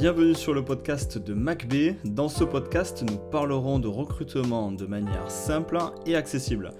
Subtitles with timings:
[0.00, 1.96] Bienvenue sur le podcast de MacB.
[2.04, 5.76] Dans ce podcast, nous parlerons de recrutement de manière simple
[6.06, 6.70] et accessible.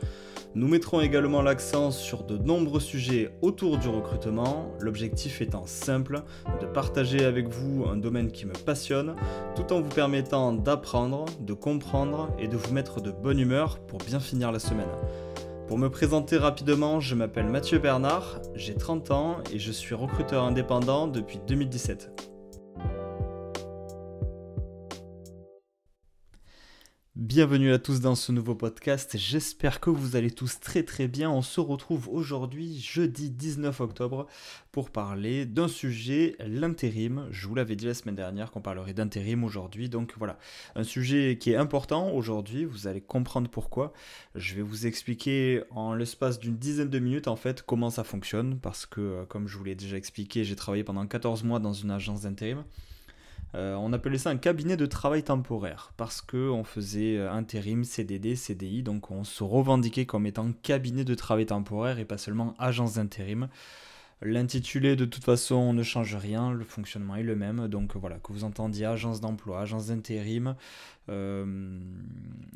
[0.54, 6.22] Nous mettrons également l'accent sur de nombreux sujets autour du recrutement, l'objectif étant simple,
[6.60, 9.16] de partager avec vous un domaine qui me passionne,
[9.56, 13.98] tout en vous permettant d'apprendre, de comprendre et de vous mettre de bonne humeur pour
[13.98, 14.86] bien finir la semaine.
[15.66, 20.44] Pour me présenter rapidement, je m'appelle Mathieu Bernard, j'ai 30 ans et je suis recruteur
[20.44, 22.37] indépendant depuis 2017.
[27.28, 31.30] Bienvenue à tous dans ce nouveau podcast, j'espère que vous allez tous très très bien.
[31.30, 34.26] On se retrouve aujourd'hui, jeudi 19 octobre,
[34.72, 37.26] pour parler d'un sujet, l'intérim.
[37.30, 40.38] Je vous l'avais dit la semaine dernière qu'on parlerait d'intérim aujourd'hui, donc voilà,
[40.74, 43.92] un sujet qui est important aujourd'hui, vous allez comprendre pourquoi.
[44.34, 48.58] Je vais vous expliquer en l'espace d'une dizaine de minutes en fait comment ça fonctionne,
[48.58, 51.74] parce que euh, comme je vous l'ai déjà expliqué, j'ai travaillé pendant 14 mois dans
[51.74, 52.64] une agence d'intérim.
[53.54, 58.36] Euh, on appelait ça un cabinet de travail temporaire parce qu'on faisait euh, intérim, CDD,
[58.36, 62.94] CDI, donc on se revendiquait comme étant cabinet de travail temporaire et pas seulement agence
[62.94, 63.48] d'intérim.
[64.20, 67.68] L'intitulé, de toute façon, ne change rien, le fonctionnement est le même.
[67.68, 70.56] Donc voilà, que vous entendiez agence d'emploi, agence d'intérim,
[71.08, 71.78] euh,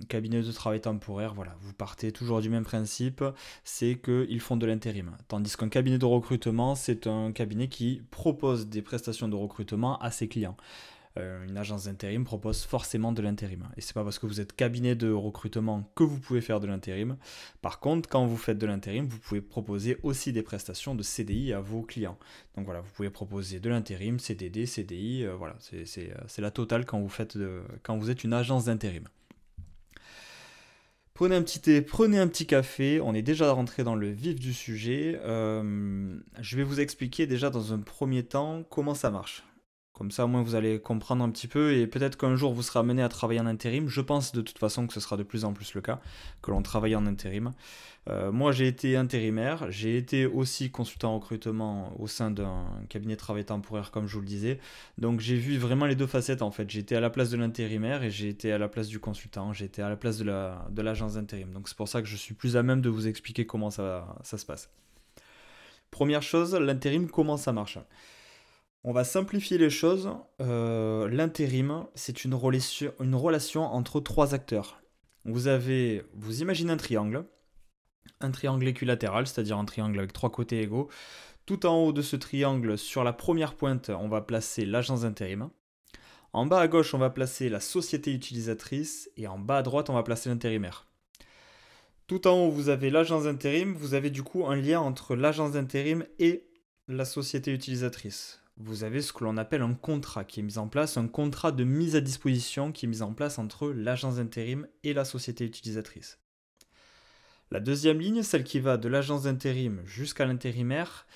[0.09, 3.25] cabinet de travail temporaire, voilà, vous partez toujours du même principe,
[3.63, 5.13] c'est qu'ils font de l'intérim.
[5.29, 10.11] Tandis qu'un cabinet de recrutement, c'est un cabinet qui propose des prestations de recrutement à
[10.11, 10.57] ses clients.
[11.19, 13.69] Euh, une agence d'intérim propose forcément de l'intérim.
[13.77, 16.67] Et c'est pas parce que vous êtes cabinet de recrutement que vous pouvez faire de
[16.67, 17.17] l'intérim.
[17.61, 21.53] Par contre, quand vous faites de l'intérim, vous pouvez proposer aussi des prestations de CDI
[21.53, 22.19] à vos clients.
[22.57, 26.87] Donc voilà, vous pouvez proposer de l'intérim, CDD, CDI, euh, voilà, euh, c'est la totale
[26.87, 27.39] quand vous, faites
[27.83, 29.05] quand vous êtes une agence d'intérim.
[31.13, 34.41] Prenez un petit thé, prenez un petit café, on est déjà rentré dans le vif
[34.41, 35.21] du sujet.
[35.23, 39.45] je vais vous expliquer déjà dans un premier temps comment ça marche.
[39.93, 42.63] Comme ça, au moins, vous allez comprendre un petit peu et peut-être qu'un jour, vous
[42.63, 43.89] serez amené à travailler en intérim.
[43.89, 46.01] Je pense de toute façon que ce sera de plus en plus le cas,
[46.41, 47.53] que l'on travaille en intérim.
[48.09, 53.15] Euh, moi, j'ai été intérimaire, j'ai été aussi consultant en recrutement au sein d'un cabinet
[53.15, 54.59] de travail temporaire, comme je vous le disais.
[54.97, 56.69] Donc, j'ai vu vraiment les deux facettes en fait.
[56.71, 59.53] J'ai été à la place de l'intérimaire et j'ai été à la place du consultant.
[59.53, 61.53] J'ai été à la place de l'agence la, de d'intérim.
[61.53, 64.17] Donc, c'est pour ça que je suis plus à même de vous expliquer comment ça,
[64.23, 64.71] ça se passe.
[65.91, 67.79] Première chose, l'intérim, comment ça marche?
[68.85, 70.11] On va simplifier les choses.
[70.41, 74.81] Euh, l'intérim, c'est une relation, entre trois acteurs.
[75.25, 77.25] Vous avez, vous imaginez un triangle,
[78.21, 80.89] un triangle équilatéral, c'est-à-dire un triangle avec trois côtés égaux.
[81.47, 85.51] Tout en haut de ce triangle, sur la première pointe, on va placer l'agence d'intérim.
[86.33, 89.91] En bas à gauche, on va placer la société utilisatrice et en bas à droite,
[89.91, 90.87] on va placer l'intérimaire.
[92.09, 95.53] Tout en haut, vous avez l'agence d'intérim, vous avez du coup un lien entre l'agence
[95.53, 96.49] d'intérim et
[96.89, 100.69] la société utilisatrice vous avez ce que l'on appelle un contrat qui est mis en
[100.69, 104.67] place, un contrat de mise à disposition qui est mis en place entre l'agence d'intérim
[104.85, 106.19] et la société utilisatrice.
[107.51, 111.07] La deuxième ligne, celle qui va de l'agence d'intérim jusqu'à l'intérimaire,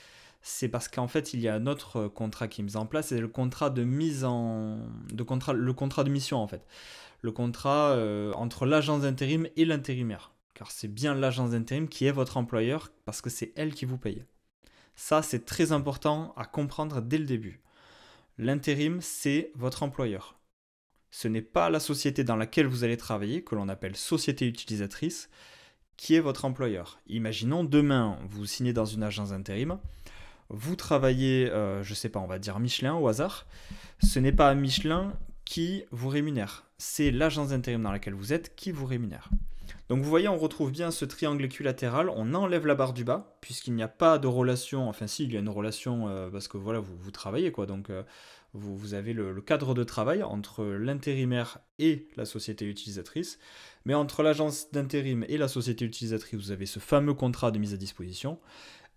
[0.43, 3.09] c'est parce qu'en fait il y a un autre contrat qui est mis en place,
[3.09, 4.79] c'est le contrat de mise en,
[5.27, 6.67] contrat, le contrat de mission en fait,
[7.23, 12.13] le contrat euh, entre l'agence d'intérim et l'intérimaire, car c'est bien l'agence d'intérim qui est
[12.13, 14.25] votre employeur parce que c'est elle qui vous paye.
[14.97, 17.61] Ça, c'est très important à comprendre dès le début.
[18.39, 20.39] L'intérim, c'est votre employeur.
[21.11, 25.31] Ce n'est pas la société dans laquelle vous allez travailler, que l'on appelle société utilisatrice,
[25.97, 26.99] qui est votre employeur.
[27.07, 29.79] Imaginons demain, vous signez dans une agence d'intérim,
[30.49, 33.47] vous travaillez, euh, je ne sais pas, on va dire Michelin au hasard.
[34.03, 35.15] Ce n'est pas Michelin
[35.45, 39.31] qui vous rémunère, c'est l'agence d'intérim dans laquelle vous êtes qui vous rémunère.
[39.89, 43.37] Donc vous voyez, on retrouve bien ce triangle équilatéral, on enlève la barre du bas,
[43.41, 46.49] puisqu'il n'y a pas de relation, enfin si, il y a une relation, euh, parce
[46.49, 48.03] que voilà, vous, travaillez, quoi, donc euh,
[48.53, 53.39] vous, avez le, cadre de travail entre l'intérimaire et la société utilisatrice,
[53.85, 57.73] mais entre l'agence d'intérim et la société utilisatrice, vous avez ce fameux contrat de mise
[57.73, 58.41] à disposition,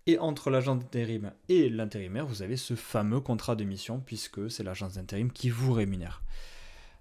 [0.08, 4.64] et entre l'agence d'intérim et l'intérimaire, vous avez ce fameux contrat de mission, puisque c'est
[4.64, 6.22] l'agence d'intérim qui vous rémunère.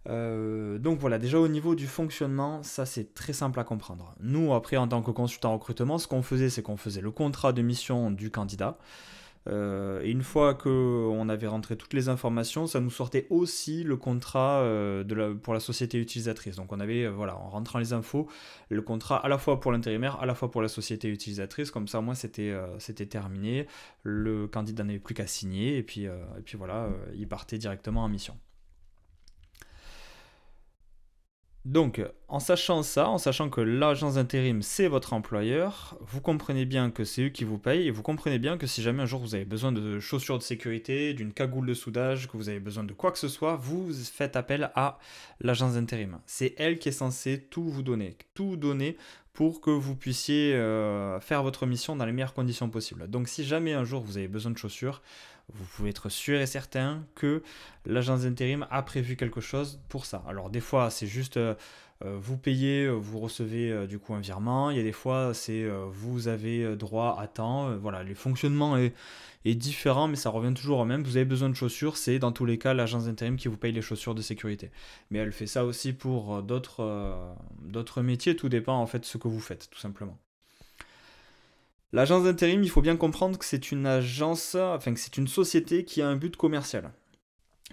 [0.10, 4.16] Euh, donc voilà, déjà au niveau du fonctionnement, ça c'est très simple à comprendre.
[4.20, 7.54] Nous, après, en tant que consultant recrutement, ce qu'on faisait, c'est qu'on faisait le contrat
[7.54, 8.78] de mission du candidat.
[9.48, 13.98] Euh, et une fois qu'on avait rentré toutes les informations, ça nous sortait aussi le
[13.98, 16.56] contrat euh, pour la société utilisatrice.
[16.56, 18.28] Donc on avait, voilà, en rentrant les infos,
[18.70, 21.72] le contrat à la fois pour l'intérimaire, à la fois pour la société utilisatrice.
[21.72, 23.68] Comme ça, moi, c'était c'était terminé.
[24.04, 25.78] Le candidat n'avait plus qu'à signer.
[25.78, 28.36] Et puis, et puis voilà, il partait directement en mission.
[31.66, 36.90] Donc, en sachant ça, en sachant que l'agence d'intérim, c'est votre employeur, vous comprenez bien
[36.90, 39.20] que c'est eux qui vous payent et vous comprenez bien que si jamais un jour
[39.20, 42.86] vous avez besoin de chaussures de sécurité, d'une cagoule de soudage, que vous avez besoin
[42.86, 45.00] de quoi que ce soit, vous faites appel à
[45.42, 46.20] l'agence d'intérim.
[46.26, 48.96] C'est elle qui est censée tout vous donner, tout donner
[49.34, 53.10] pour que vous puissiez euh, faire votre mission dans les meilleures conditions possibles.
[53.10, 55.02] Donc si jamais un jour vous avez besoin de chaussures,
[55.54, 57.44] vous pouvez être sûr et certain que
[57.86, 60.24] l'agence d'intérim a prévu quelque chose pour ça.
[60.28, 61.56] Alors des fois c'est juste euh,
[62.06, 64.69] euh, vous payez, vous recevez du coup un virement.
[64.72, 67.75] Il y a des fois c'est vous avez droit à temps.
[67.78, 68.94] voilà, le fonctionnement est,
[69.46, 71.04] différent mais ça revient toujours au même.
[71.04, 73.74] Vous avez besoin de chaussures, c'est dans tous les cas l'agence d'intérim qui vous paye
[73.74, 74.72] les chaussures de sécurité.
[75.12, 79.28] Mais elle fait ça aussi pour d'autres métiers, tout dépend en fait de ce que
[79.28, 80.18] vous faites tout simplement.
[81.91, 85.86] L'agence d'intérim, il faut bien comprendre que c'est une agence, enfin que c'est une société
[85.86, 86.91] qui a un but commercial.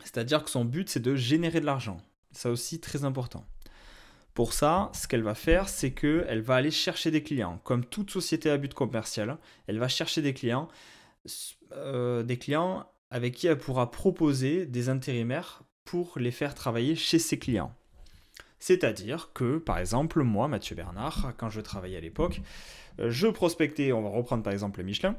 [0.03, 1.99] C'est-à-dire que son but, c'est de générer de l'argent.
[2.33, 3.45] Ça aussi, très important.
[4.33, 7.59] Pour ça, ce qu'elle va faire, c'est qu'elle va aller chercher des clients.
[7.65, 10.69] Comme toute société à but commercial, elle va chercher des clients,
[11.73, 17.19] euh, des clients avec qui elle pourra proposer des intérimaires pour les faire travailler chez
[17.19, 17.75] ses clients.
[18.67, 22.41] C'est-à-dire que, par exemple, moi, Mathieu Bernard, quand je travaillais à l'époque,
[22.99, 25.15] euh, je prospectais, on va reprendre par exemple Michelin,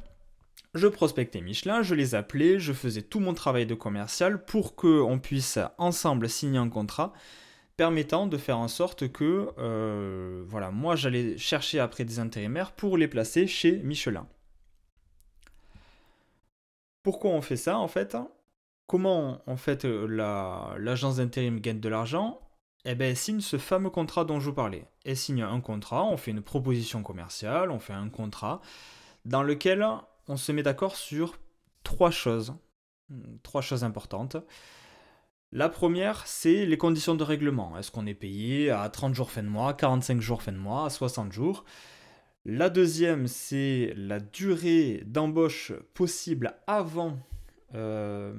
[0.73, 5.17] je prospectais Michelin, je les appelais, je faisais tout mon travail de commercial pour qu'on
[5.17, 7.13] puisse ensemble signer un contrat
[7.77, 12.97] permettant de faire en sorte que, euh, voilà, moi j'allais chercher après des intérimaires pour
[12.97, 14.27] les placer chez Michelin.
[17.01, 18.17] Pourquoi on fait ça en fait?
[18.87, 22.41] Comment en fait l'agence d'intérim gagne de l'argent?
[22.89, 24.85] Eh ben, elle signe ce fameux contrat dont je vous parlais.
[25.03, 28.61] Elle signe un contrat, on fait une proposition commerciale, on fait un contrat
[29.25, 29.85] dans lequel
[30.29, 31.37] on se met d'accord sur
[31.83, 32.55] trois choses.
[33.43, 34.37] Trois choses importantes.
[35.51, 37.77] La première, c'est les conditions de règlement.
[37.77, 40.85] Est-ce qu'on est payé à 30 jours fin de mois, 45 jours fin de mois,
[40.85, 41.65] à 60 jours?
[42.45, 47.17] La deuxième, c'est la durée d'embauche possible avant
[47.75, 48.33] euh,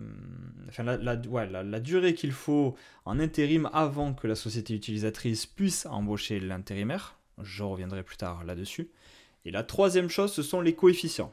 [0.69, 7.19] enfin, la, durée qu'il faut en intérim avant que la société utilisatrice puisse embaucher l'intérimaire.
[7.43, 8.91] Je reviendrai plus tard là-dessus.
[9.45, 11.33] Et la troisième chose, ce sont les coefficients.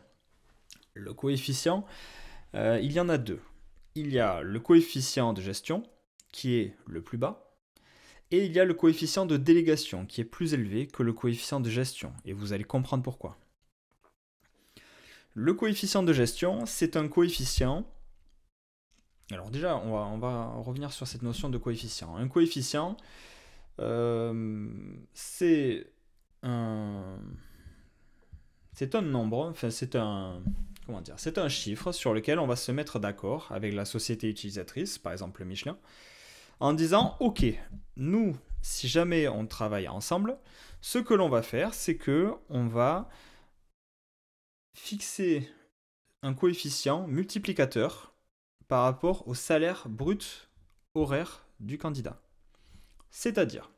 [0.93, 1.85] Le coefficient,
[2.53, 3.41] euh, il y en a deux.
[3.95, 5.83] Il y a le coefficient de gestion,
[6.31, 7.45] qui est le plus bas,
[8.31, 11.59] et il y a le coefficient de délégation, qui est plus élevé que le coefficient
[11.59, 12.13] de gestion.
[12.25, 13.37] Et vous allez comprendre pourquoi.
[15.35, 17.85] Le coefficient de gestion, c'est un coefficient.
[19.31, 22.15] Alors déjà, on va, revenir sur cette notion de coefficient.
[22.15, 22.95] Un coefficient,
[23.81, 24.77] euh,
[25.13, 25.87] c'est
[26.41, 27.17] un,
[28.71, 30.41] c'est un nombre, enfin c'est un,
[30.85, 34.29] comment dire, c'est un chiffre sur lequel on va se mettre d'accord avec la société
[34.29, 35.77] utilisatrice, par exemple Michelin,
[36.61, 37.43] en disant, ok,
[37.97, 40.37] nous, si jamais on travaille ensemble,
[40.79, 43.09] ce que l'on va faire, c'est que on va
[44.75, 45.49] fixer
[46.21, 48.13] un coefficient multiplicateur
[48.67, 50.49] par rapport au salaire brut
[50.93, 52.21] horaire du candidat.
[53.09, 53.71] C'est-à-dire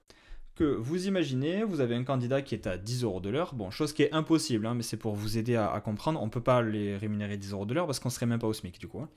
[0.55, 3.69] que vous imaginez, vous avez un candidat qui est à 10 euros de l'heure, bon,
[3.69, 6.41] chose qui est impossible, hein, mais c'est pour vous aider à, comprendre, on ne peut
[6.41, 8.79] pas les rémunérer 10 euros de l'heure parce qu'on ne serait même pas au SMIC
[8.79, 8.99] du coup.
[8.99, 9.09] Hein.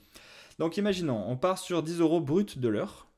[0.59, 3.09] Donc imaginons, on part sur 10 euros brut de l'heure.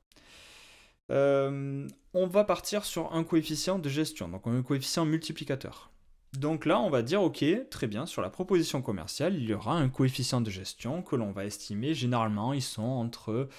[1.11, 5.92] Euh, on va partir sur un coefficient de gestion, donc un coefficient multiplicateur.
[6.37, 9.75] Donc là, on va dire, ok, très bien, sur la proposition commerciale, il y aura
[9.75, 13.49] un coefficient de gestion que l'on va estimer, généralement, ils sont entre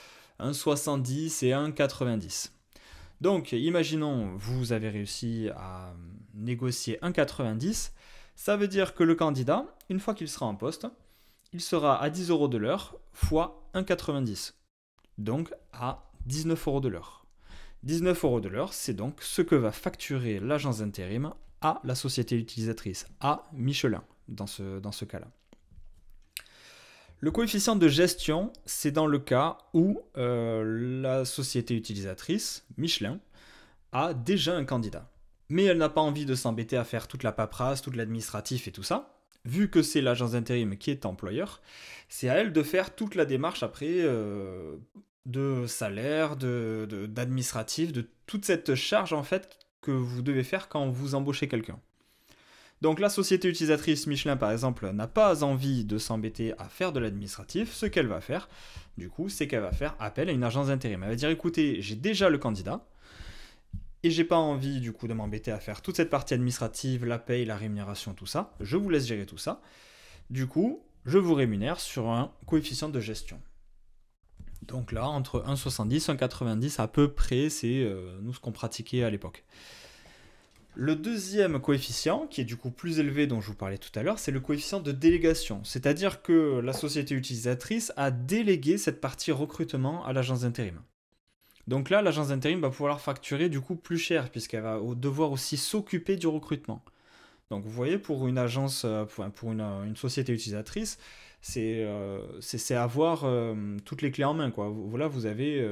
[0.41, 2.51] 1,70 et 1,90.
[3.21, 5.95] Donc, imaginons, vous avez réussi à
[6.35, 7.93] négocier 1,90,
[8.35, 10.87] ça veut dire que le candidat, une fois qu'il sera en poste,
[11.53, 14.55] il sera à 10 euros de l'heure fois 1,90.
[15.19, 17.27] Donc à 19 euros de l'heure.
[17.85, 21.33] 19 euros de l'heure, c'est donc ce que va facturer l'agence d'intérim
[21.85, 25.29] la société utilisatrice, à Michelin, dans ce, cas-là.
[27.21, 33.19] Le coefficient de gestion, c'est dans le cas où euh, la société utilisatrice, Michelin,
[33.93, 35.11] a déjà un candidat.
[35.49, 38.73] Mais elle n'a pas envie de s'embêter à faire toute la paperasse, tout l'administratif et
[38.73, 39.15] tout ça.
[39.45, 41.61] Vu que c'est l'agence d'intérim qui est employeur,
[42.09, 44.77] c'est à elle de faire toute la démarche après euh,
[45.27, 50.89] de salaire, d'administratif, de, de toute cette charge en fait que vous devez faire quand
[50.89, 51.79] vous embauchez quelqu'un.
[52.81, 57.01] Donc la société utilisatrice Michelin par exemple n'a pas envie de s'embêter à faire de
[57.01, 58.49] l'administratif, ce qu'elle va faire
[58.97, 61.03] du coup c'est qu'elle va faire appel à une agence d'intérim.
[61.03, 62.87] Elle va dire écoutez j'ai déjà le candidat
[64.03, 67.19] et j'ai pas envie du coup de m'embêter à faire toute cette partie administrative, la
[67.19, 69.61] paye, la rémunération, tout ça, je vous laisse gérer tout ça.
[70.31, 73.39] Du coup je vous rémunère sur un coefficient de gestion.
[74.67, 77.89] Donc là, entre 1,70 et 1,90 à peu près, c'est
[78.23, 79.45] nous ce qu'on pratiquait à l'époque.
[80.77, 84.03] Le deuxième coefficient, qui est du coup plus élevé dont je vous parlais tout à
[84.03, 85.63] l'heure, c'est le coefficient de délégation.
[85.63, 90.81] C'est-à-dire que la société utilisatrice a délégué cette partie recrutement à l'agence d'intérim.
[91.69, 95.57] Donc là, l'agence d'intérim va pouvoir facturer du coup plus cher, puisqu'elle va devoir aussi
[95.57, 96.85] s'occuper du recrutement.
[97.51, 100.99] Donc vous voyez, pour une agence, euh, pour une, société utilisatrice,
[101.41, 102.21] c'est euh,
[102.71, 104.51] avoir euh, toutes les clés en main.
[104.51, 104.69] Quoi.
[104.71, 105.67] Voilà, vous avez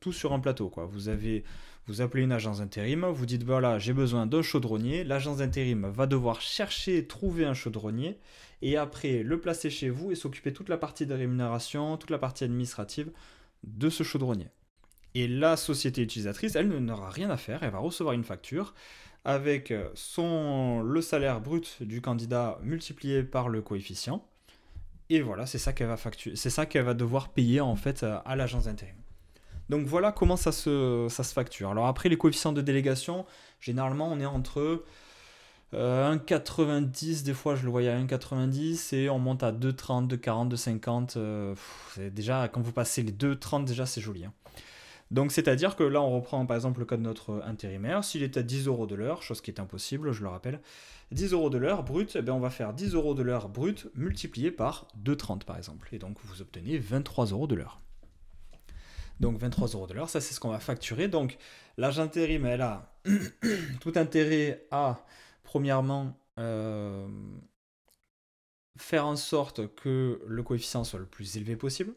[0.00, 0.68] tout sur un plateau.
[0.68, 0.84] Quoi.
[0.84, 1.10] Vous
[1.88, 5.04] vous appelez une agence d'intérim, vous dites voilà, j'ai besoin d'un chaudronnier.
[5.04, 8.18] L'agence d'intérim va devoir chercher, trouver un chaudronnier
[8.60, 12.18] et après le placer chez vous et s'occuper toute la partie de rémunération, toute la
[12.18, 13.12] partie administrative
[13.62, 14.48] de ce chaudronnier.
[15.14, 18.74] Et la société utilisatrice, elle n'aura rien à faire, elle va recevoir une facture
[19.26, 24.24] avec son, le salaire brut du candidat multiplié par le coefficient.
[25.10, 28.94] Et voilà, c'est ça qu'elle va devoir payer en fait à l'agence d'intérim.
[29.68, 31.70] Donc voilà comment ça se, ça se facture.
[31.70, 33.26] Alors après, les coefficients de délégation,
[33.60, 34.84] généralement, on est entre
[35.72, 40.50] 1,90, euh, des fois je le voyais à 1,90 et on monte à 2,30, 2,40,
[40.50, 42.10] 2,50.
[42.10, 44.24] déjà, quand vous passez les 2,30, déjà c'est joli.
[44.24, 44.32] Hein.
[45.10, 48.02] Donc c'est-à-dire que là, on reprend par exemple le cas de notre intérimaire.
[48.04, 50.60] S'il est à 10 euros de l'heure, chose qui est impossible, je le rappelle,
[51.12, 53.88] 10 euros de l'heure brut, eh bien, on va faire 10 euros de l'heure brut
[53.94, 55.88] multiplié par 2,30 par exemple.
[55.92, 57.80] Et donc vous obtenez 23 euros de l'heure.
[59.20, 61.08] Donc 23 euros de l'heure, ça c'est ce qu'on va facturer.
[61.08, 61.38] Donc
[61.78, 62.92] l'agent intérim, elle a
[63.80, 65.04] tout intérêt à,
[65.44, 67.06] premièrement, euh,
[68.76, 71.94] faire en sorte que le coefficient soit le plus élevé possible.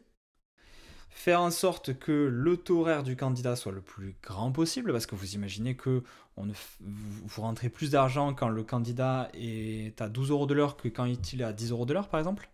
[1.10, 5.06] Faire en sorte que le taux horaire du candidat soit le plus grand possible, parce
[5.06, 6.02] que vous imaginez que
[6.36, 11.04] vous rentrez plus d'argent quand le candidat est à 12 euros de l'heure que quand
[11.04, 12.48] il est à 10 euros de l'heure, par exemple.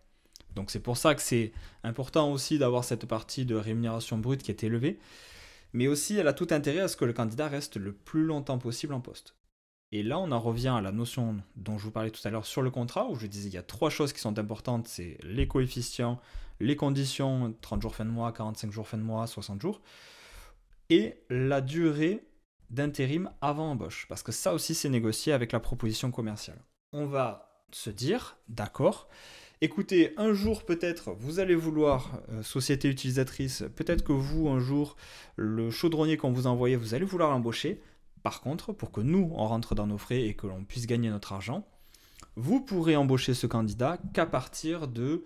[0.55, 4.51] Donc c'est pour ça que c'est important aussi d'avoir cette partie de rémunération brute qui
[4.51, 4.99] est élevée.
[5.73, 8.57] Mais aussi, elle a tout intérêt à ce que le candidat reste le plus longtemps
[8.57, 9.35] possible en poste.
[9.91, 12.45] Et là, on en revient à la notion dont je vous parlais tout à l'heure
[12.45, 15.17] sur le contrat, où je disais qu'il y a trois choses qui sont importantes, c'est
[15.23, 16.19] les coefficients,
[16.59, 19.81] les conditions, 30 jours fin de mois, 45 jours fin de mois, 60 jours,
[20.89, 22.23] et la durée
[22.69, 26.59] d'intérim avant embauche, parce que ça aussi c'est négocié avec la proposition commerciale.
[26.93, 29.07] On va se dire, d'accord,
[29.59, 34.95] Écoutez, un jour peut-être, vous allez vouloir, euh, société utilisatrice, peut-être que vous, un jour,
[35.35, 37.81] le chaudronnier qu'on vous a envoyé, vous allez vouloir l'embaucher.
[38.21, 41.09] Par contre, pour que nous, on rentre dans nos frais et que l'on puisse gagner
[41.09, 41.65] notre argent,
[42.35, 45.23] vous pourrez embaucher ce candidat qu'à partir de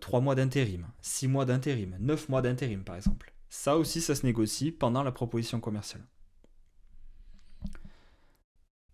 [0.00, 3.32] 3 euh, mois d'intérim, 6 mois d'intérim, 9 mois d'intérim par exemple.
[3.48, 6.02] Ça aussi, ça se négocie pendant la proposition commerciale.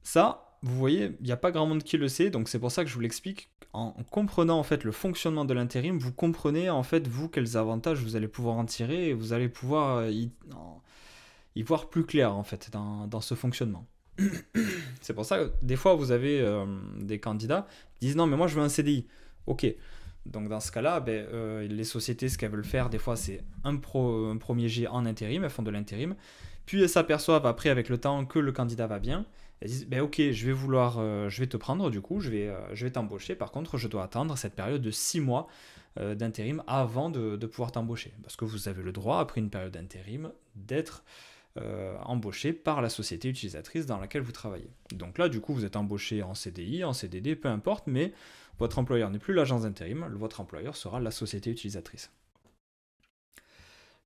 [0.02, 2.70] Ça, vous voyez, il n'y a pas grand monde qui le sait, donc c'est pour
[2.70, 6.68] ça que je vous l'explique en comprenant en fait le fonctionnement de l'intérim, vous comprenez
[6.68, 10.10] en fait vous quels avantages vous allez pouvoir en tirer et vous allez pouvoir euh,
[10.10, 13.86] y, voir plus clair en fait dans, ce fonctionnement.
[15.00, 16.66] C'est pour ça que des fois vous avez euh,
[17.00, 19.06] des candidats qui disent non mais moi je veux un CDI.
[19.46, 19.66] Ok.
[20.26, 23.42] Donc dans ce cas-là, ben, euh, les sociétés, ce qu'elles veulent faire, des fois, c'est
[23.64, 26.14] un, premier jet en intérim, elles font de l'intérim.
[26.64, 29.26] Puis elles s'aperçoivent après, avec le temps, que le candidat va bien.
[29.60, 32.30] Elles disent, ben ok, je vais vouloir, euh, je vais te prendre du coup, je
[32.30, 33.34] vais, euh, je vais t'embaucher.
[33.34, 35.48] Par contre, je dois attendre cette période de 6 mois
[35.94, 38.14] d'intérim avant de, pouvoir t'embaucher.
[38.22, 41.04] Parce que vous avez le droit, après une période d'intérim, d'être
[42.04, 44.70] embauché par la société utilisatrice dans laquelle vous travaillez.
[44.94, 48.14] Donc là, du coup, vous êtes embauché en CDI, en CDD, peu importe, mais
[48.58, 52.10] votre employeur n'est plus l'agence d'intérim, votre employeur sera la société utilisatrice.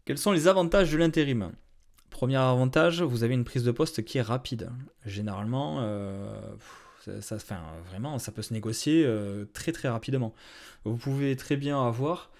[0.05, 1.53] Quels sont les avantages de l'intérim?
[2.11, 4.71] Premier avantage, vous avez une prise de poste qui est rapide.
[5.05, 6.41] Généralement, euh,
[7.21, 7.37] ça,
[7.91, 10.33] vraiment, ça peut se négocier euh, très très rapidement.
[10.85, 12.31] Vous pouvez très bien avoir,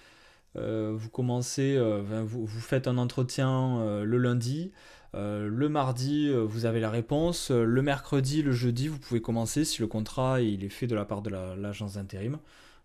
[0.55, 1.77] euh, vous commencez,
[2.25, 4.73] vous, faites un entretien le lundi,
[5.15, 9.87] le mardi, vous avez la réponse, le mercredi, le jeudi, vous pouvez commencer si le
[9.87, 12.39] contrat est fait de la part de l'agence d'intérim.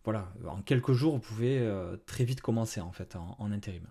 [0.03, 1.61] Voilà, en quelques jours, vous pouvez
[2.05, 3.85] très vite commencer en fait en intérim.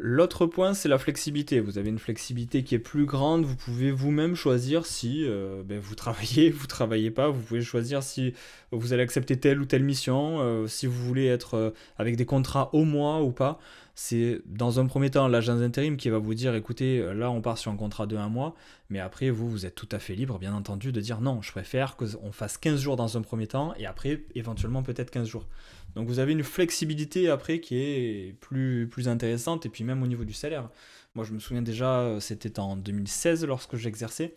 [0.00, 1.58] L'autre point, c'est la flexibilité.
[1.58, 3.44] Vous avez une flexibilité qui est plus grande.
[3.44, 7.30] Vous pouvez vous-même choisir si euh, ben, vous travaillez, vous travaillez pas.
[7.30, 8.32] Vous pouvez choisir si
[8.70, 12.26] vous allez accepter telle ou telle mission, euh, si vous voulez être euh, avec des
[12.26, 13.58] contrats au mois ou pas.
[14.00, 17.58] C'est dans un premier temps l'agence d'intérim qui va vous dire écoutez, là on part
[17.58, 18.54] sur un contrat de un mois,
[18.90, 21.50] mais après vous, vous êtes tout à fait libre, bien entendu, de dire non, je
[21.50, 25.48] préfère qu'on fasse 15 jours dans un premier temps et après éventuellement peut-être 15 jours.
[25.96, 30.06] Donc vous avez une flexibilité après qui est plus, plus intéressante et puis même au
[30.06, 30.70] niveau du salaire.
[31.16, 34.36] Moi je me souviens déjà, c'était en 2016 lorsque j'exerçais.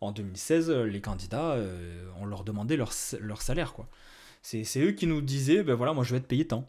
[0.00, 2.90] En 2016, les candidats, euh, on leur demandait leur,
[3.20, 3.74] leur salaire.
[3.74, 3.88] quoi.
[4.42, 6.68] C'est eux qui nous disaient, ben voilà, moi je vais être payé tant.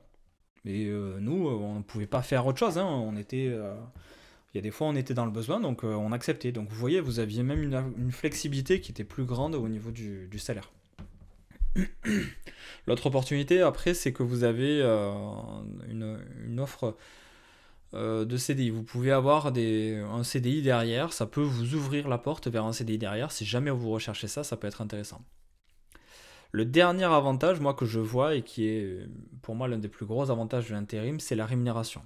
[0.65, 0.89] Et
[1.19, 2.77] nous, on ne pouvait pas faire autre chose.
[2.77, 2.85] Hein.
[2.85, 6.51] On était, il y a des fois, on était dans le besoin, donc on acceptait.
[6.51, 10.39] Donc vous voyez, vous aviez même une, flexibilité qui était plus grande au niveau du,
[10.39, 10.71] salaire.
[12.87, 14.81] L'autre opportunité, après, c'est que vous avez
[15.89, 16.95] une, offre
[17.95, 18.69] euh, de CDI.
[18.69, 22.73] Vous pouvez avoir des, un CDI derrière, ça peut vous ouvrir la porte vers un
[22.73, 23.31] CDI derrière.
[23.31, 25.21] Si jamais vous recherchez ça, ça peut être intéressant.
[26.51, 29.07] Le dernier avantage, moi, que je vois et qui est
[29.41, 32.01] pour moi l'un des plus gros avantages de l'intérim, c'est la rémunération.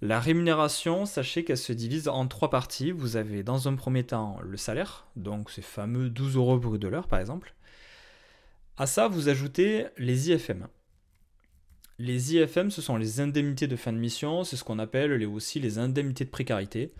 [0.00, 2.90] La rémunération, sachez qu'elle se divise en trois parties.
[2.90, 6.88] Vous avez dans un premier temps le salaire, donc ces fameux 12 euros brut de
[6.88, 7.54] l'heure par exemple.
[8.76, 10.66] À ça, vous ajoutez les IFM.
[11.98, 15.60] Les IFM, ce sont les indemnités de fin de mission, c'est ce qu'on appelle aussi
[15.60, 16.92] les indemnités de précarité.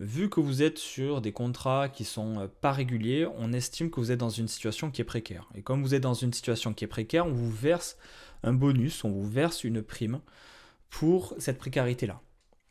[0.00, 4.00] Vu que vous êtes sur des contrats qui sont euh, pas réguliers, on estime que
[4.00, 5.48] vous êtes dans une situation qui est précaire.
[5.54, 7.96] Et comme vous êtes dans une situation qui est précaire, on vous verse
[8.42, 10.20] un bonus, on vous verse une prime
[10.90, 12.20] pour cette précarité-là.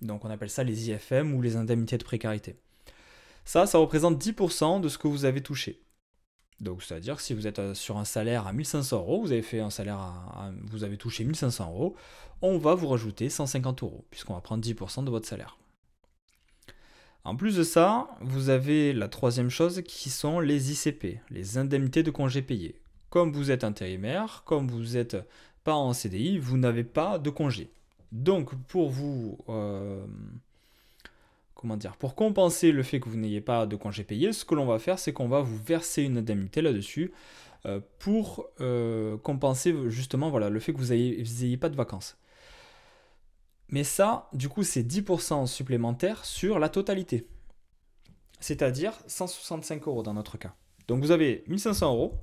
[0.01, 2.57] Donc on appelle ça les IFM ou les indemnités de précarité.
[3.45, 5.81] Ça, ça représente 10% de ce que vous avez touché.
[6.61, 9.41] Donc, c'est-à-dire que si vous êtes euh, sur un salaire à 1500 euros, vous avez
[9.41, 11.95] fait un salaire à, vous avez touché 1500 euros,
[12.43, 15.57] on va vous rajouter 150 euros, puisqu'on va prendre 10% de votre salaire.
[17.23, 22.01] En plus de ça, vous avez la troisième chose qui sont les ICP, les indemnités
[22.01, 22.75] de congés payés.
[23.09, 25.17] Comme vous êtes intérimaire, comme vous n'êtes
[25.63, 27.69] pas en CDI, vous n'avez pas de congé.
[28.11, 29.37] Donc, pour vous.
[29.49, 30.03] Euh,
[31.53, 34.55] comment dire, pour compenser le fait que vous n'ayez pas de congé payé, ce que
[34.55, 37.11] l'on va faire, c'est qu'on va vous verser une indemnité là-dessus
[37.67, 42.17] euh, pour euh, compenser justement voilà, le fait que vous n'ayez pas de vacances.
[43.71, 47.27] Mais ça, du coup, c'est 10% supplémentaire sur la totalité.
[48.39, 50.53] C'est-à-dire 165 euros dans notre cas.
[50.87, 52.19] Donc vous avez 1500 euros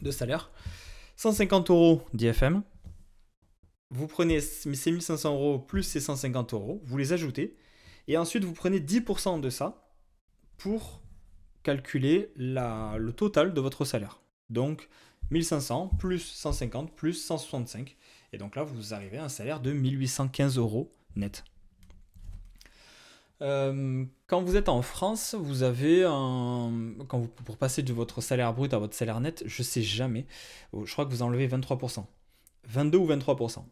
[0.00, 0.50] de salaire,
[1.16, 2.62] 150 euros d'IFM.
[3.90, 7.56] Vous prenez ces 1500 euros plus ces 150 euros, vous les ajoutez,
[8.06, 9.88] et ensuite, vous prenez 10% de ça
[10.56, 11.00] pour
[11.62, 14.20] calculer le total de votre salaire.
[14.50, 14.88] Donc
[15.30, 17.96] 1500 plus 150 plus 165.
[18.34, 21.44] Et donc là, vous arrivez à un salaire de 1815 euros net.
[23.42, 26.94] Euh, quand vous êtes en France, vous avez un.
[27.06, 30.26] Quand vous, pour passer de votre salaire brut à votre salaire net, je sais jamais.
[30.72, 32.04] Je crois que vous enlevez 23%.
[32.66, 33.62] 22 ou 23%.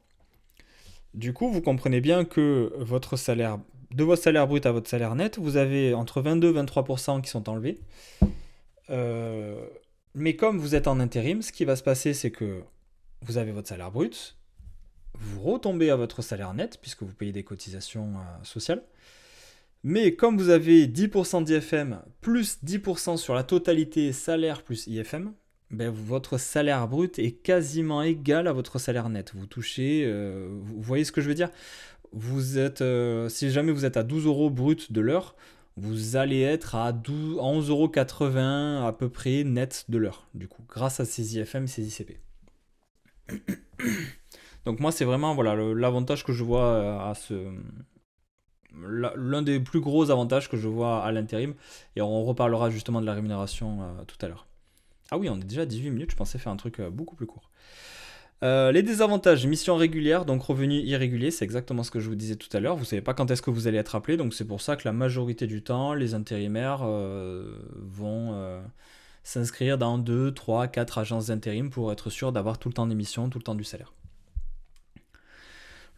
[1.15, 3.59] Du coup, vous comprenez bien que votre salaire
[3.91, 7.31] de votre salaire brut à votre salaire net, vous avez entre 22 et 23% qui
[7.31, 7.81] sont enlevés.
[8.91, 9.67] Euh,
[10.15, 12.63] mais comme vous êtes en intérim, ce qui va se passer, c'est que
[13.23, 14.37] vous avez votre salaire brut,
[15.15, 18.83] vous retombez à votre salaire net, puisque vous payez des cotisations euh, sociales.
[19.85, 25.33] Mais comme vous avez 10% d'IFM plus 10% sur la totalité salaire plus IFM,
[25.71, 29.33] ben, votre salaire brut est quasiment égal à votre salaire net.
[29.35, 31.51] Vous touchez, euh, vous voyez ce que je veux dire?
[32.13, 35.35] Vous êtes, euh, si jamais vous êtes à 12 euros brut de l'heure,
[35.77, 41.01] vous allez être à 11,80 euros à peu près net de l'heure, du coup, grâce
[41.01, 42.19] à ces IFM, ces ICP.
[44.65, 47.53] Donc moi, c'est vraiment voilà l'avantage que je vois euh, à ce...
[48.75, 51.55] L'un des plus gros avantages que je vois à l'intérim,
[51.95, 54.47] et on reparlera justement de la rémunération euh, tout à l'heure.
[55.11, 57.27] Ah oui, on est déjà à 18 minutes, je pensais faire un truc beaucoup plus
[57.27, 57.51] court.
[58.43, 62.35] Euh, les désavantages, mission régulière, donc revenus irréguliers, c'est exactement ce que je vous disais
[62.35, 62.75] tout à l'heure.
[62.75, 64.75] Vous ne savez pas quand est-ce que vous allez être appelé, donc c'est pour ça
[64.75, 68.61] que la majorité du temps, les intérimaires euh, vont euh,
[69.23, 73.29] s'inscrire dans 2, 3, 4 agences d'intérim pour être sûr d'avoir tout le temps d'émission,
[73.29, 73.93] tout le temps du salaire.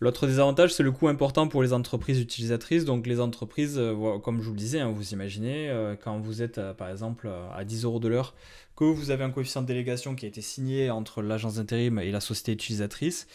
[0.00, 2.84] L'autre désavantage, c'est le coût important pour les entreprises utilisatrices.
[2.84, 3.80] Donc les entreprises,
[4.22, 7.84] comme je vous le disais, hein, vous imaginez, quand vous êtes par exemple à 10
[7.84, 8.34] euros de l'heure,
[8.76, 12.10] que vous avez un coefficient de délégation qui a été signé entre l'agence d'intérim et
[12.10, 13.26] la société utilisatrice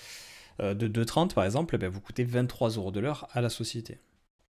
[0.62, 4.00] euh, de 2,30 par exemple, eh vous coûtez 23 euros de l'heure à la société.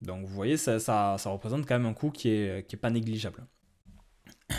[0.03, 2.91] Donc vous voyez, ça, ça, représente quand même un coût qui n'est qui est pas
[2.91, 3.47] négligeable.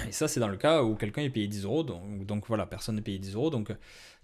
[0.07, 2.95] Et ça, c'est dans le cas où quelqu'un est payé 10 euros, donc, voilà, personne
[2.95, 3.49] n'est payé 10 euros.
[3.49, 3.71] Donc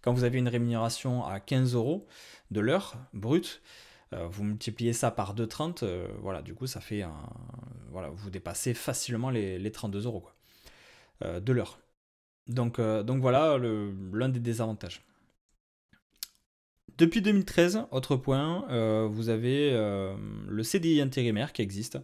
[0.01, 2.07] quand vous avez une rémunération à 15 euros
[2.51, 3.61] de l'heure brute,
[4.13, 7.15] euh, vous multipliez ça par 2,30, euh, voilà, du coup, ça fait un.
[7.91, 11.79] Voilà, vous dépassez facilement les, les 32 euros quoi, de l'heure.
[12.47, 15.01] Donc, euh, donc voilà l'un des désavantages.
[16.97, 20.15] Depuis 2013, autre point, euh, vous avez euh,
[20.47, 21.97] le CDI intérimaire qui existe.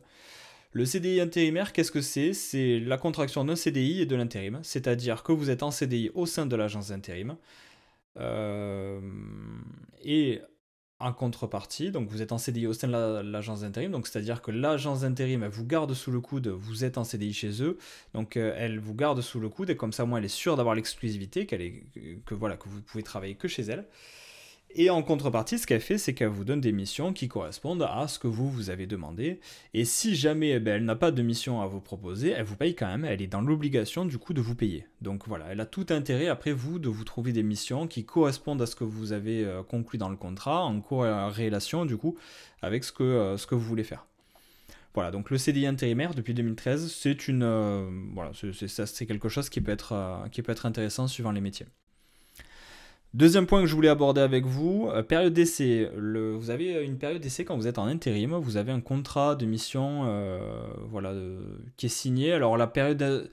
[0.72, 2.34] Le CDI intérimaire, qu'est-ce que c'est?
[2.34, 4.60] C'est la contraction d'un CDI et de l'intérim.
[4.64, 7.38] C'est-à-dire que vous êtes en CDI au sein de l'agence d'intérim.
[10.04, 10.42] et
[11.00, 14.52] en contrepartie, donc vous êtes en CDI au sein de l'agence d'intérim, donc c'est-à-dire que
[14.52, 17.78] l'agence d'intérim, vous garde sous le coude, vous êtes en CDI chez eux,
[18.14, 20.58] donc euh, elle vous garde sous le coude, et comme ça, moi, elle est sûre
[20.58, 23.86] d'avoir l'exclusivité, que, voilà, que vous pouvez travailler que chez elle.
[24.76, 28.08] Et en contrepartie, ce qu'elle fait, c'est qu'elle vous donne des missions qui correspondent à
[28.08, 29.40] ce que vous vous avez demandé.
[29.74, 32.56] Et si jamais eh ben, elle n'a pas de mission à vous proposer, elle vous
[32.56, 33.04] paye quand même.
[33.04, 34.86] Elle est dans l'obligation du coup de vous payer.
[35.02, 38.62] Donc voilà, elle a tout intérêt après vous de vous trouver des missions qui correspondent
[38.62, 42.16] à ce que vous avez euh, conclu dans le contrat, en corrélation du coup
[42.62, 44.06] avec ce que, euh, ce que vous voulez faire.
[44.94, 49.62] Voilà, donc le CDI intérimaire depuis 2013, c'est une, euh, voilà, c'est quelque chose qui
[49.62, 51.68] peut être, qui peut être intéressant suivant les métiers.
[53.16, 55.90] Deuxième point que je voulais aborder avec vous, euh, période d'essai.
[55.96, 59.48] vous avez une période d'essai quand vous êtes en intérim, vous avez un contrat de
[59.48, 60.40] mission euh,
[60.90, 61.14] voilà,
[61.76, 62.32] qui est signé.
[62.34, 63.32] Alors la période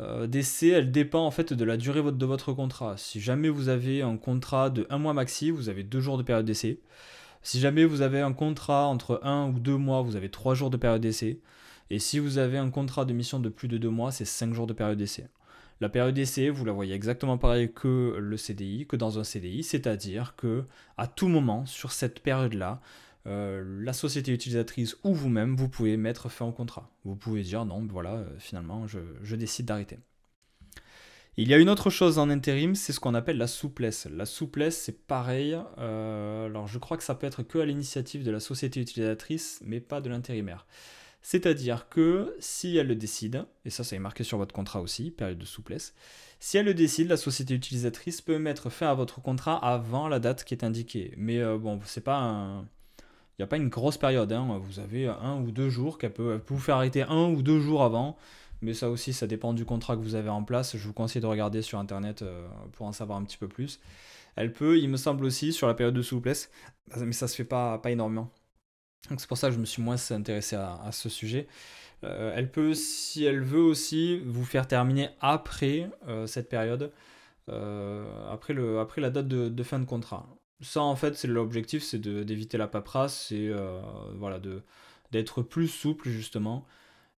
[0.00, 2.96] euh, d'essai, elle dépend en fait de la durée de votre contrat.
[2.96, 6.22] Si jamais vous avez un contrat de un mois maxi, vous avez deux jours de
[6.22, 6.78] période d'essai.
[7.42, 10.70] Si jamais vous avez un contrat entre un ou deux mois, vous avez trois jours
[10.70, 11.40] de période d'essai.
[11.90, 14.54] Et si vous avez un contrat de mission de plus de deux mois, c'est cinq
[14.54, 15.26] jours de période d'essai.
[15.80, 19.62] La période d'essai, vous la voyez exactement pareil que le CDI, que dans un CDI,
[19.62, 20.64] c'est-à-dire que
[20.96, 22.80] à tout moment sur cette période-là,
[23.28, 26.90] euh, la société utilisatrice ou vous-même, vous pouvez mettre fin au contrat.
[27.04, 29.98] Vous pouvez dire non, voilà, euh, finalement, je, décide d'arrêter.
[31.36, 34.08] Il y a une autre chose en intérim, c'est ce qu'on appelle la souplesse.
[34.10, 35.56] La souplesse, c'est pareil.
[35.78, 39.60] Euh, alors, je crois que ça peut être que à l'initiative de la société utilisatrice,
[39.64, 40.66] mais pas de l'intérimaire.
[41.30, 45.10] C'est-à-dire que si elle le décide, et ça, ça est marqué sur votre contrat aussi,
[45.10, 45.94] période de souplesse,
[46.40, 50.20] si elle le décide, la société utilisatrice peut mettre fin à votre contrat avant la
[50.20, 51.12] date qui est indiquée.
[51.18, 52.60] Mais euh, bon, c'est pas un.
[52.62, 54.58] Il n'y a pas une grosse période, hein.
[54.58, 57.82] vous avez un ou deux jours qu'elle peut, vous faire arrêter un ou deux jours
[57.82, 58.16] avant,
[58.62, 60.78] mais ça aussi, ça dépend du contrat que vous avez en place.
[60.78, 63.80] Je vous conseille de regarder sur internet euh, pour en savoir un petit peu plus.
[64.34, 66.50] Elle peut, il me semble aussi, sur la période de souplesse,
[66.96, 68.32] mais ça se fait pas énormément.
[69.10, 71.46] Donc c'est pour ça que je me suis moins intéressé à, ce sujet.
[72.04, 76.92] Euh, elle peut, si elle veut aussi, vous faire terminer après euh, cette période,
[77.48, 80.28] euh, après, le, après la date de, fin de contrat.
[80.60, 83.50] Ça, en fait, c'est l'objectif, c'est d'éviter la paperasse, c'est
[84.16, 84.40] voilà,
[85.12, 86.66] d'être plus souple, justement,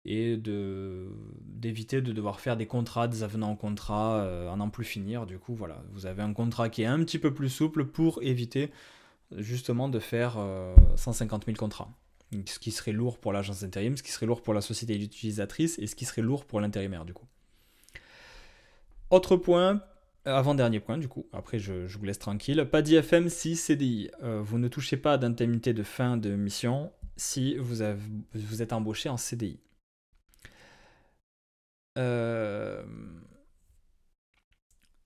[0.06, 5.26] et d'éviter de, devoir faire des contrats, des avenants en contrat, à n'en plus finir.
[5.26, 8.22] Du coup, voilà, vous avez un contrat qui est un petit peu plus souple pour
[8.22, 8.72] éviter
[9.38, 10.38] justement de faire
[10.96, 11.90] 150 euh, 000 contrats.
[12.46, 15.80] Ce qui serait lourd pour l'agence intérim, ce qui serait lourd pour la société utilisatrice
[15.80, 17.26] et ce qui serait lourd pour l'intérimaire du coup.
[19.10, 19.82] Autre point,
[20.28, 24.12] euh, avant-dernier point du coup, après je, vous laisse tranquille, pas d'IFM si CDI.
[24.22, 29.18] Euh, vous ne touchez pas d'indemnité de fin de mission si vous êtes embauché en
[29.18, 29.60] CDI.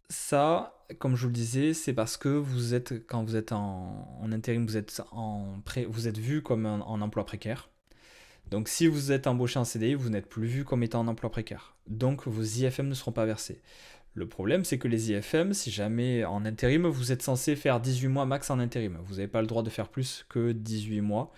[0.09, 4.19] Ça, comme je vous le disais, c'est parce que vous êtes, quand vous êtes en,
[4.31, 7.69] intérim, vous êtes, en pré, vous êtes vu comme en emploi précaire.
[8.49, 11.31] Donc si vous êtes embauché en CDI, vous n'êtes plus vu comme étant en emploi
[11.31, 11.75] précaire.
[11.87, 13.61] Donc vos IFM ne seront pas versés.
[14.15, 18.09] Le problème, c'est que les IFM, si jamais en intérim, vous êtes censé faire 18
[18.09, 18.99] mois max en intérim.
[19.05, 21.31] Vous n'avez pas le droit de faire plus que 18 mois.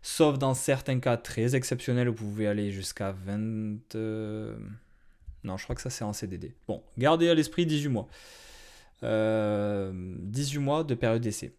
[0.00, 3.94] Sauf dans certains cas très exceptionnels où vous pouvez aller jusqu'à 20...
[3.94, 4.56] Euh,
[5.44, 6.54] non, je crois que ça c'est en CDD.
[6.66, 8.08] Bon, gardez à l'esprit 18 mois.
[9.02, 11.54] 18 euh, mois de période d'essai.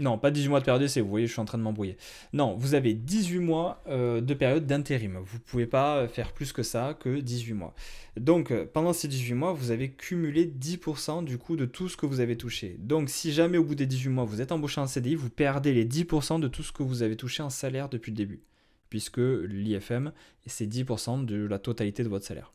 [0.00, 1.96] Non, pas 18 mois de période d'essai, vous voyez, je suis en train de m'embrouiller.
[2.32, 5.18] Non, vous avez 18 mois euh, de période d'intérim.
[5.24, 7.74] Vous ne pouvez pas faire plus que ça, que 18 mois.
[8.16, 11.96] Donc, euh, pendant ces 18 mois, vous avez cumulé 10% du coup de tout ce
[11.96, 12.76] que vous avez touché.
[12.78, 15.72] Donc, si jamais au bout des 18 mois, vous êtes embauché en CDI, vous perdez
[15.72, 18.44] les 10% de tout ce que vous avez touché en salaire depuis le début.
[18.90, 20.12] Puisque l'IFM,
[20.46, 22.52] c'est 10% de la totalité de votre salaire.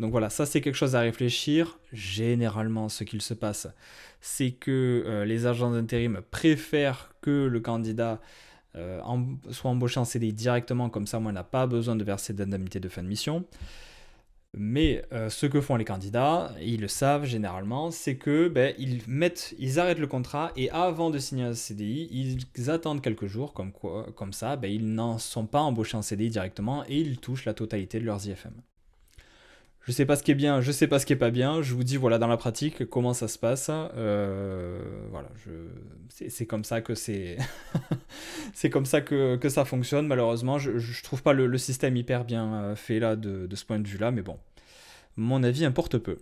[0.00, 1.78] Donc voilà, ça c'est quelque chose à réfléchir.
[1.92, 3.68] Généralement, ce qu'il se passe,
[4.20, 8.20] c'est que euh, les agents d'intérim préfèrent que le candidat
[8.76, 9.00] euh,
[9.50, 12.88] soit embauché en CDI directement, comme ça, moi, n'a pas besoin de verser d'indemnité de
[12.88, 13.44] fin de mission.
[14.56, 19.80] Mais euh, ce que font les candidats, ils le savent généralement, c'est que ben, ils
[19.80, 22.08] arrêtent le contrat et avant de signer un CDI,
[22.56, 26.84] ils attendent quelques jours, comme ça, ben, ils n'en sont pas embauchés en CDI directement
[26.88, 28.52] et ils touchent la totalité de leurs IFM.
[29.84, 31.60] Je sais pas ce qui est bien, je sais pas ce qui est pas bien.
[31.60, 33.68] Je vous dis voilà dans la pratique comment ça se passe.
[33.70, 35.28] Euh, voilà,
[36.08, 37.36] c'est comme ça que c'est
[38.54, 40.06] c'est comme ça que, ça fonctionne.
[40.06, 43.78] Malheureusement, je, je trouve pas le, système hyper bien euh, fait là de, ce point
[43.78, 44.38] de vue là, mais bon,
[45.16, 46.16] mon avis importe peu.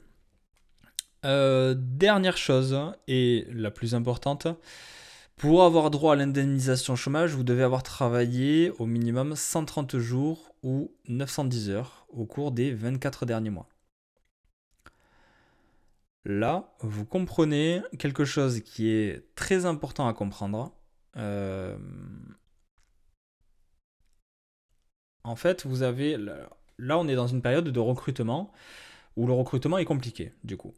[1.24, 4.48] Euh, dernière chose et la plus importante.
[5.36, 10.92] Pour avoir droit à l'indemnisation chômage, vous devez avoir travaillé au minimum 130 jours ou
[11.08, 13.68] 910 heures au cours des 24 derniers mois.
[16.24, 20.72] Là, vous comprenez quelque chose qui est très important à comprendre.
[21.16, 21.76] Euh,
[25.24, 26.16] en fait, vous avez...
[26.78, 28.52] Là, on est dans une période de recrutement
[29.16, 30.72] où le recrutement est compliqué, du coup.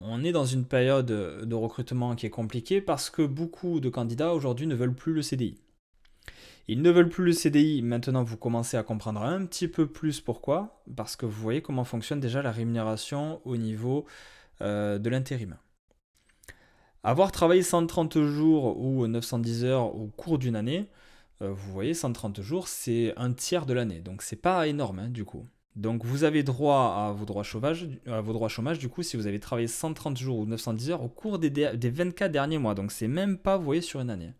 [0.00, 4.32] on est dans une période de recrutement qui est compliquée parce que beaucoup de candidats
[4.34, 5.60] aujourd'hui ne veulent plus le CDI.
[6.68, 7.82] Ils ne veulent plus le CDI.
[7.82, 10.82] Maintenant, vous commencez à comprendre un petit peu plus pourquoi.
[10.96, 14.06] Parce que vous voyez comment fonctionne déjà la rémunération au niveau
[14.60, 15.56] euh, de l'intérim.
[17.04, 20.88] Avoir travaillé 130 jours ou 910 heures au cours d'une année,
[21.42, 24.00] euh, vous voyez, 130 jours, c'est un tiers de l'année.
[24.00, 25.46] Donc, c'est pas énorme, hein, du coup.
[25.74, 30.16] Donc, vous avez droit à vos droits chômage, du coup, si vous avez travaillé 130
[30.16, 32.74] jours ou 910 heures au cours des, des 24 derniers mois.
[32.74, 34.32] Donc, c'est même pas, vous voyez, sur une année.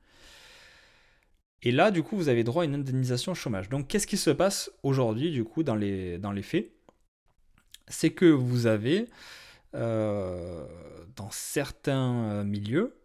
[1.62, 3.68] Et là, du coup, vous avez droit à une indemnisation chômage.
[3.68, 6.72] Donc, qu'est-ce qui se passe aujourd'hui, du coup, dans les, dans les faits?
[7.88, 9.09] C'est que vous avez,
[9.75, 10.66] euh,
[11.14, 12.96] dans certains euh, milieux,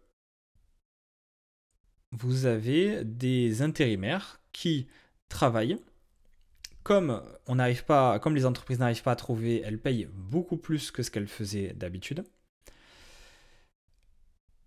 [2.10, 4.88] vous avez des intérimaires qui
[5.28, 5.76] travaillent.
[6.82, 11.02] Comme, on pas, comme les entreprises n'arrivent pas à trouver, elles payent beaucoup plus que
[11.02, 12.24] ce qu'elles faisaient d'habitude.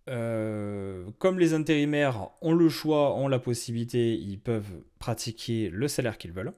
[0.09, 6.17] Euh, comme les intérimaires ont le choix, ont la possibilité, ils peuvent pratiquer le salaire
[6.17, 6.53] qu'ils veulent.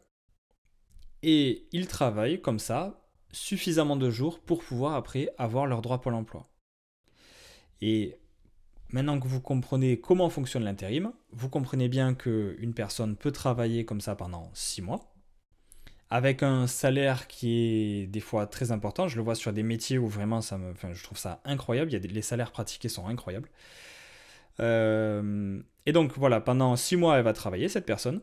[1.22, 3.00] Et ils travaillent comme ça
[3.32, 6.50] suffisamment de jours pour pouvoir après avoir leur droit pour l'emploi.
[7.82, 8.18] Et
[8.90, 14.02] maintenant que vous comprenez comment fonctionne l'intérim, vous comprenez bien qu'une personne peut travailler comme
[14.02, 15.13] ça pendant 6 mois
[16.14, 19.08] avec un salaire qui est des fois très important.
[19.08, 21.90] Je le vois sur des métiers où vraiment ça me, enfin, je trouve ça incroyable.
[21.90, 23.50] Les salaires pratiqués sont incroyables.
[24.60, 28.22] Euh, et donc voilà, pendant six mois, elle va travailler cette personne.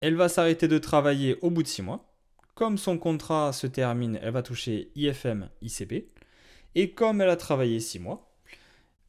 [0.00, 2.14] Elle va s'arrêter de travailler au bout de six mois.
[2.54, 6.12] Comme son contrat se termine, elle va toucher IFM, ICP.
[6.76, 8.31] Et comme elle a travaillé six mois,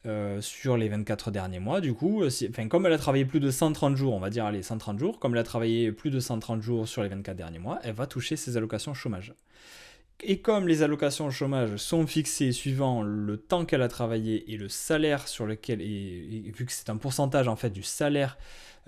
[0.05, 1.79] euh, sur les 24 derniers mois.
[1.79, 4.43] Du coup, euh, enfin, comme elle a travaillé plus de 130 jours, on va dire
[4.45, 7.59] allez, 130 jours, comme elle a travaillé plus de 130 jours sur les 24 derniers
[7.59, 9.33] mois, elle va toucher ses allocations chômage.
[10.19, 14.67] Et comme les allocations chômage sont fixées suivant le temps qu'elle a travaillé et le
[14.67, 18.37] salaire sur lequel, et, vu que c'est un pourcentage en fait du salaire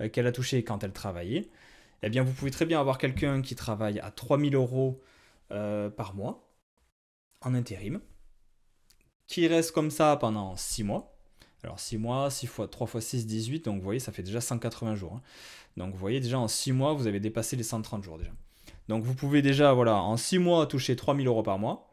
[0.02, 1.48] euh, qu'elle a touché quand elle travaillait,
[2.02, 5.00] eh bien vous pouvez très bien avoir quelqu'un qui travaille à 3000 euros
[5.48, 6.46] par mois
[7.40, 8.00] en intérim,
[9.26, 11.12] qui reste comme ça pendant 6 mois.
[11.64, 14.40] Alors 6 mois, 6 fois 3 fois 6, 18, donc vous voyez, ça fait déjà
[14.40, 15.14] 180 jours.
[15.14, 15.22] Hein.
[15.76, 18.30] Donc vous voyez, déjà en 6 mois, vous avez dépassé les 130 jours déjà.
[18.88, 21.90] Donc vous pouvez déjà, voilà, en 6 mois, toucher 3000 euros par mois.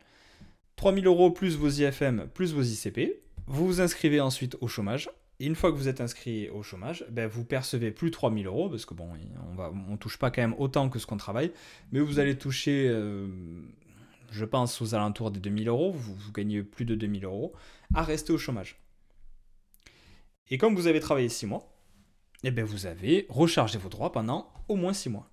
[0.75, 3.19] 3000 euros plus vos IFM, plus vos ICP.
[3.47, 5.09] Vous vous inscrivez ensuite au chômage.
[5.39, 8.85] Une fois que vous êtes inscrit au chômage, ben vous percevez plus 3000 euros, parce
[8.85, 9.09] que bon,
[9.57, 11.51] on on touche pas quand même autant que ce qu'on travaille,
[11.91, 13.27] mais vous allez toucher euh,
[14.33, 17.53] je pense aux alentours des 2000 euros, vous, gagnez plus de 2000 euros,
[17.93, 18.79] à rester au chômage.
[20.49, 21.71] Et comme vous avez travaillé 6 mois,
[22.43, 25.29] eh bien vous avez rechargé vos droits pendant au moins 6 mois.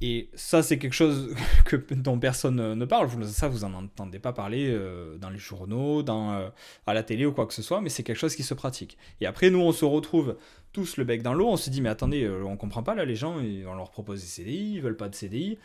[0.00, 3.08] Et ça, c'est quelque chose que, dont personne ne parle.
[3.26, 6.50] ça, vous n'en entendez pas parler euh, dans les journaux, euh,
[6.86, 8.96] à la télé ou quoi que ce soit, mais c'est quelque chose qui se pratique.
[9.20, 10.36] Et après, nous, on se retrouve
[10.72, 11.48] tous le bec dans l'eau.
[11.48, 14.20] On se dit, mais attendez, euh, on comprend pas là, les gens, on leur propose
[14.20, 15.58] des CDI, ils veulent pas de CDI.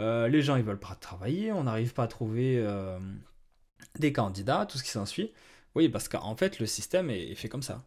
[0.00, 2.98] Euh, les gens ils veulent pas travailler, on n'arrive pas à trouver euh,
[3.98, 5.32] des candidats, tout ce qui s'ensuit.
[5.74, 7.84] Oui, parce qu'en fait le système est, fait comme ça.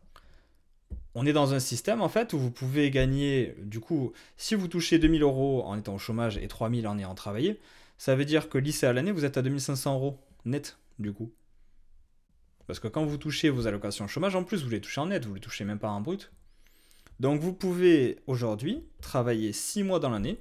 [1.15, 4.67] On est dans un système en fait où vous pouvez gagner, du coup, si vous
[4.67, 7.59] touchez 2000 euros en étant au chômage et 3000 en ayant travaillé,
[7.97, 11.31] ça veut dire que lycée à l'année vous êtes à 2500 euros net du coup.
[12.67, 15.25] Parce que quand vous touchez vos allocations chômage, en plus vous les touchez en net,
[15.25, 16.31] vous les touchez même pas en brut.
[17.19, 20.39] Donc vous pouvez aujourd'hui travailler 6 mois dans l'année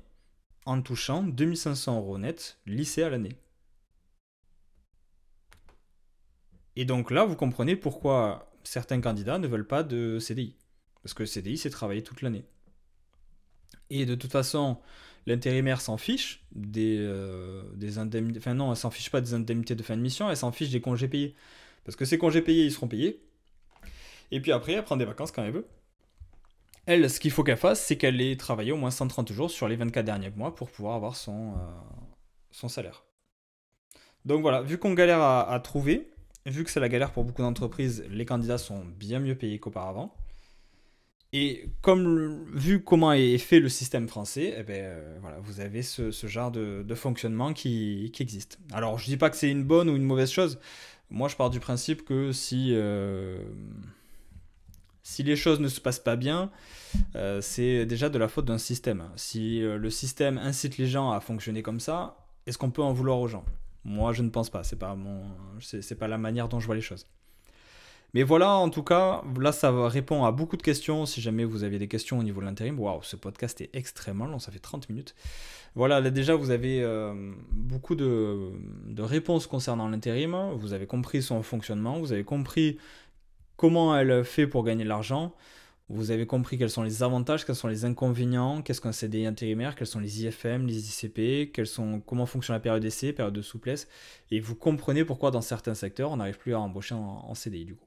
[0.64, 3.36] en touchant 2500 euros net lycée à l'année.
[6.76, 10.56] Et donc là, vous comprenez pourquoi certains candidats ne veulent pas de CDI.
[11.02, 12.44] Parce que le CDI, c'est travailler toute l'année.
[13.90, 14.78] Et de toute façon,
[15.26, 16.44] l'intérimaire s'en fiche
[16.76, 17.64] euh,
[17.96, 18.38] indemnités.
[18.38, 20.70] Enfin, non, elle s'en fiche pas des indemnités de fin de mission, elle s'en fiche
[20.70, 21.34] des congés payés.
[21.84, 23.22] Parce que ces congés payés, ils seront payés.
[24.30, 25.66] Et puis après, elle prend des vacances quand elle veut.
[26.86, 29.68] Elle, ce qu'il faut qu'elle fasse, c'est qu'elle ait travaillé au moins 130 jours sur
[29.68, 31.56] les 24 derniers mois pour pouvoir avoir son, euh,
[32.50, 33.04] son salaire.
[34.24, 36.10] Donc voilà, vu qu'on galère à, trouver,
[36.46, 40.14] vu que c'est la galère pour beaucoup d'entreprises, les candidats sont bien mieux payés qu'auparavant.
[41.32, 46.10] Et comme vu comment est fait le système français, eh ben, euh, vous avez ce,
[46.26, 48.58] genre de, fonctionnement qui, existe.
[48.72, 50.60] Alors je dis pas que c'est une bonne ou une mauvaise chose.
[51.10, 52.70] Moi je pars du principe que si...
[52.72, 53.38] Euh,
[55.02, 56.50] si les choses ne se passent pas bien,
[57.16, 59.04] euh, c'est déjà de la faute d'un système.
[59.16, 62.92] Si euh, le système incite les gens à fonctionner comme ça, est-ce qu'on peut en
[62.92, 63.44] vouloir aux gens?
[63.84, 64.62] Moi, je ne pense pas.
[64.62, 65.22] C'est pas mon,
[65.60, 67.06] c'est pas la manière dont je vois les choses.
[68.14, 71.06] Mais voilà, en tout cas, là, ça répond à beaucoup de questions.
[71.06, 74.26] Si jamais vous avez des questions au niveau de l'intérim, waouh, ce podcast est extrêmement
[74.26, 75.14] long, ça fait 30 minutes.
[75.74, 78.50] Voilà, là, déjà, vous avez euh, beaucoup de,
[78.86, 80.52] de, réponses concernant l'intérim.
[80.56, 82.76] Vous avez compris son fonctionnement, vous avez compris
[83.62, 85.36] comment elle fait pour gagner de l'argent.
[85.88, 89.76] Vous avez compris quels sont les avantages, quels sont les inconvénients, qu'est-ce qu'un CDI intérimaire,
[89.76, 93.40] quels sont les IFM, les ICP, quels sont, comment fonctionne la période d'essai, période de
[93.40, 93.86] souplesse,
[94.32, 97.76] et vous comprenez pourquoi dans certains secteurs on n'arrive plus à embaucher en CDI du
[97.76, 97.86] coup.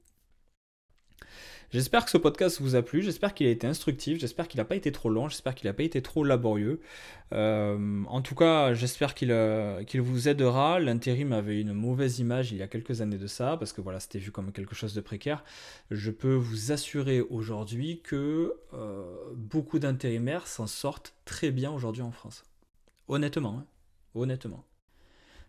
[1.76, 4.64] J'espère que ce podcast vous a plu, j'espère qu'il a été instructif, j'espère qu'il n'a
[4.64, 6.80] pas été trop long, j'espère qu'il n'a pas été trop laborieux.
[7.34, 10.80] Euh, en tout cas, j'espère euh, qu'il vous aidera.
[10.80, 14.00] L'intérim avait une mauvaise image il y a quelques années de ça, parce que voilà,
[14.00, 15.44] c'était vu comme quelque chose de précaire.
[15.92, 19.04] Je peux vous assurer aujourd'hui que euh,
[19.36, 22.46] beaucoup d'intérimaires s'en sortent très bien aujourd'hui en France.
[23.10, 23.66] Honnêtement, hein.
[24.14, 24.64] honnêtement.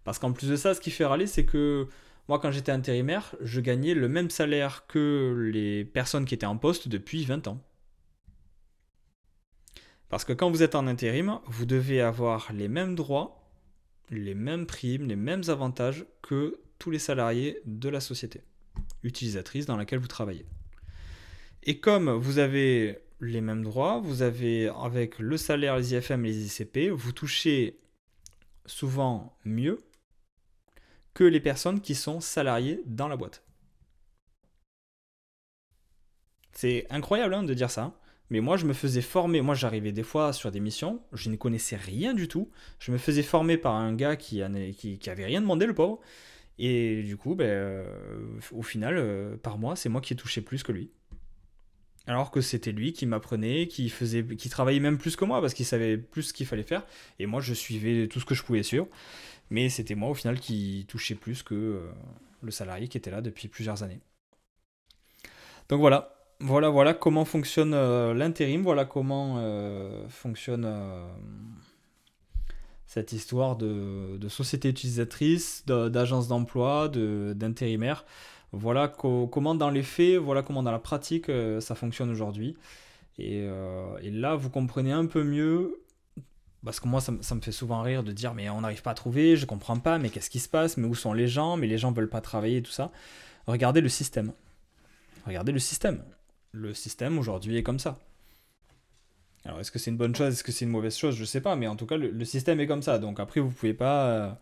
[0.03, 1.87] Parce qu'en plus de ça, ce qui fait râler, c'est que
[2.29, 6.57] moi, quand j'étais intérimaire, je gagnais le même salaire que les personnes qui étaient en
[6.57, 7.61] poste depuis 20 ans.
[10.09, 13.51] Parce que quand vous êtes en intérim, vous devez avoir les mêmes droits,
[14.11, 18.43] les mêmes primes, les mêmes avantages que tous les salariés de la société
[19.03, 20.47] utilisatrice dans laquelle vous travaillez.
[21.63, 26.29] Et comme vous avez les mêmes droits, vous avez avec le salaire, les IFM et
[26.29, 27.81] les ICP, vous touchez
[28.67, 29.79] souvent mieux
[31.17, 33.43] que les personnes qui sont salariées dans la boîte.
[36.53, 37.99] C'est incroyable hein, de dire ça,
[38.29, 41.37] mais moi je me faisais former, moi j'arrivais des fois sur des missions, je ne
[41.37, 45.65] connaissais rien du tout, je me faisais former par un gars qui, avait rien demandé
[45.65, 46.01] le pauvre,
[46.59, 47.85] et du coup, ben, euh,
[48.53, 50.91] au final, euh, par mois, c'est moi qui ai touché plus que lui.
[52.07, 55.55] Alors que c'était lui qui m'apprenait, qui faisait, qui travaillait même plus que moi parce
[55.55, 56.87] qu'il savait plus ce qu'il fallait faire.
[57.19, 58.87] Et moi, je suivais tout ce que je pouvais suivre.
[59.51, 61.81] Mais c'était moi au final qui touchais plus que euh,
[62.43, 64.01] le salarié qui était là depuis plusieurs années.
[65.69, 70.69] Donc voilà, voilà, voilà comment fonctionne euh, l'intérim, voilà comment euh, fonctionne
[72.87, 78.05] cette histoire de, société utilisatrice, d'agence d'emploi, d'intérimaire.
[78.53, 81.31] Voilà comment dans les faits, voilà comment dans la pratique
[81.61, 82.57] ça fonctionne aujourd'hui.
[83.19, 83.45] Et,
[84.03, 85.81] et, là, vous comprenez un peu mieux
[86.67, 88.95] parce que moi, ça, me fait souvent rire de dire, mais on n'arrive pas à
[88.95, 91.69] trouver, je comprends pas, mais qu'est-ce qui se passe, mais où sont les gens, mais
[91.69, 92.91] les gens veulent pas travailler, tout ça.
[93.47, 94.33] Regardez le système.
[95.27, 96.03] Regardez le système.
[96.51, 98.01] Le système aujourd'hui est comme ça.
[99.45, 101.41] Alors, est-ce que c'est une bonne chose, est-ce que c'est une mauvaise chose, je sais
[101.41, 102.99] pas, mais en tout cas, le, système est comme ça.
[102.99, 104.33] Donc après, vous pouvez pas euh,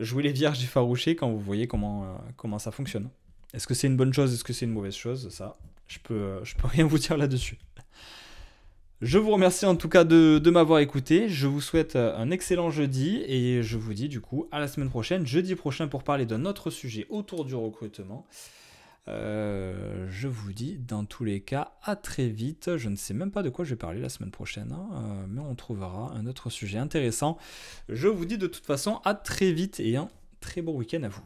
[0.00, 3.08] jouer les vierges effarouchées quand vous voyez comment, euh, comment ça fonctionne.
[3.54, 5.28] Est-ce que c'est une bonne chose, est-ce que c'est une mauvaise chose?
[5.28, 7.58] Ça, je peux, euh, je peux rien vous dire là-dessus.
[9.02, 11.28] Je vous remercie en tout cas de, m'avoir écouté.
[11.28, 14.68] Je vous souhaite euh, un excellent jeudi et je vous dis du coup à la
[14.68, 18.28] semaine prochaine, jeudi prochain, pour parler d'un autre sujet autour du recrutement.
[19.08, 22.76] Euh, je vous dis dans tous les cas à très vite.
[22.76, 25.24] Je ne sais même pas de quoi je vais parler la semaine prochaine, hein, euh,
[25.28, 27.38] mais on trouvera un autre sujet intéressant.
[27.88, 31.08] Je vous dis de toute façon à très vite et un très bon week-end à
[31.08, 31.22] vous.